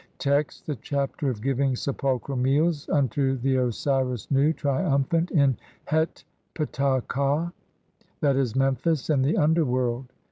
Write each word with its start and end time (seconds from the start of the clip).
Text: 0.17 0.67
(1) 0.67 0.77
The 0.77 0.81
Chapter 0.81 1.29
of 1.29 1.43
giving 1.43 1.75
sepulchral 1.75 2.35
meals 2.35 2.89
unto 2.89 3.37
the 3.37 3.57
Osiris 3.57 4.31
Nu, 4.31 4.51
triumphant, 4.51 5.29
in 5.29 5.55
Het 5.85 6.23
Ptah 6.55 7.01
ka 7.07 7.51
(/'. 7.85 8.23
e., 8.25 8.53
MEMPHIS) 8.55 9.11
IN 9.11 9.21
THE 9.21 9.37
UNDERWORLD. 9.37 10.11